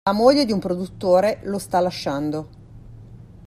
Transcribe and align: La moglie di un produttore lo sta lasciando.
La 0.09 0.13
moglie 0.15 0.45
di 0.45 0.51
un 0.51 0.57
produttore 0.57 1.41
lo 1.43 1.59
sta 1.59 1.79
lasciando. 1.79 2.49